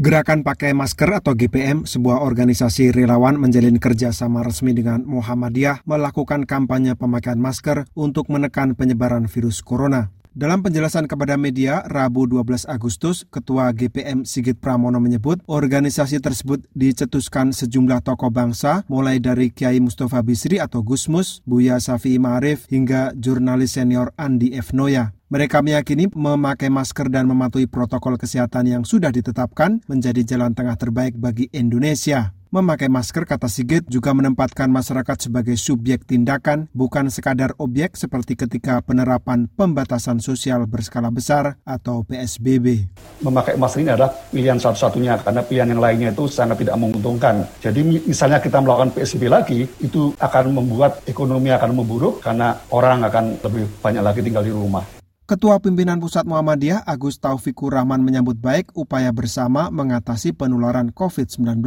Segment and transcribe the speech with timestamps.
[0.00, 6.96] Gerakan Pakai Masker atau GPM, sebuah organisasi relawan menjalin kerjasama resmi dengan Muhammadiyah melakukan kampanye
[6.96, 10.08] pemakaian masker untuk menekan penyebaran virus corona.
[10.32, 17.52] Dalam penjelasan kepada media Rabu 12 Agustus, Ketua GPM Sigit Pramono menyebut organisasi tersebut dicetuskan
[17.52, 23.76] sejumlah tokoh bangsa mulai dari Kiai Mustafa Bisri atau Gusmus, Buya Safi Ma'arif hingga jurnalis
[23.76, 24.72] senior Andi F.
[24.72, 25.12] Noya.
[25.30, 31.14] Mereka meyakini memakai masker dan mematuhi protokol kesehatan yang sudah ditetapkan menjadi jalan tengah terbaik
[31.14, 32.34] bagi Indonesia.
[32.50, 38.82] Memakai masker, kata Sigit, juga menempatkan masyarakat sebagai subjek tindakan, bukan sekadar objek seperti ketika
[38.82, 42.90] penerapan pembatasan sosial berskala besar atau PSBB.
[43.22, 47.46] Memakai masker ini adalah pilihan satu-satunya, karena pilihan yang lainnya itu sangat tidak menguntungkan.
[47.62, 53.38] Jadi misalnya kita melakukan PSBB lagi, itu akan membuat ekonomi akan memburuk, karena orang akan
[53.46, 54.98] lebih banyak lagi tinggal di rumah.
[55.30, 61.62] Ketua Pimpinan Pusat Muhammadiyah Agus Taufikur Rahman menyambut baik upaya bersama mengatasi penularan COVID-19.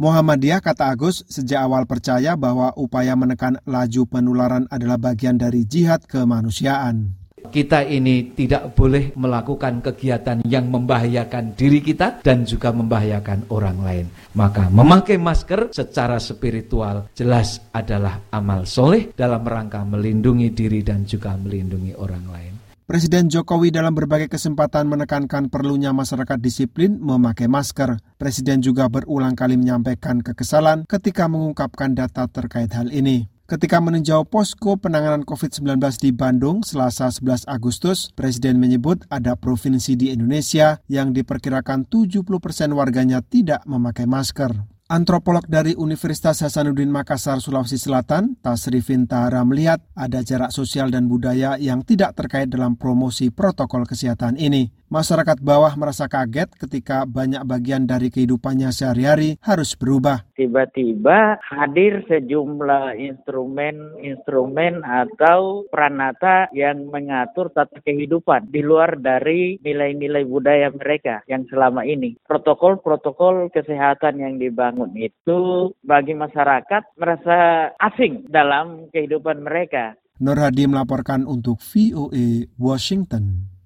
[0.00, 6.08] Muhammadiyah kata Agus sejak awal percaya bahwa upaya menekan laju penularan adalah bagian dari jihad
[6.08, 7.12] kemanusiaan.
[7.44, 14.06] Kita ini tidak boleh melakukan kegiatan yang membahayakan diri kita dan juga membahayakan orang lain.
[14.32, 21.36] Maka memakai masker secara spiritual jelas adalah amal soleh dalam rangka melindungi diri dan juga
[21.36, 22.53] melindungi orang lain.
[22.84, 27.96] Presiden Jokowi dalam berbagai kesempatan menekankan perlunya masyarakat disiplin memakai masker.
[28.20, 33.32] Presiden juga berulang kali menyampaikan kekesalan ketika mengungkapkan data terkait hal ini.
[33.48, 40.12] Ketika meninjau posko penanganan COVID-19 di Bandung selasa 11 Agustus, Presiden menyebut ada provinsi di
[40.12, 44.73] Indonesia yang diperkirakan 70 persen warganya tidak memakai masker.
[44.84, 51.56] Antropolog dari Universitas Hasanuddin Makassar, Sulawesi Selatan, Tasrifin Tahara melihat ada jarak sosial dan budaya
[51.56, 54.68] yang tidak terkait dalam promosi protokol kesehatan ini.
[54.92, 60.28] Masyarakat bawah merasa kaget ketika banyak bagian dari kehidupannya sehari-hari harus berubah.
[60.36, 70.68] Tiba-tiba hadir sejumlah instrumen-instrumen atau peranata yang mengatur tata kehidupan di luar dari nilai-nilai budaya
[70.68, 72.20] mereka yang selama ini.
[72.28, 79.96] Protokol-protokol kesehatan yang dibangun itu bagi masyarakat merasa asing dalam kehidupan mereka.
[80.20, 83.53] Nur Hadi melaporkan untuk VOA Washington.